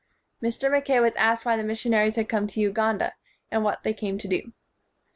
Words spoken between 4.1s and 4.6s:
to do.